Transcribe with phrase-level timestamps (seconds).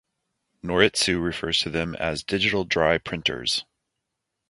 [0.63, 3.65] Noritsu refers to them as "digital dry printers".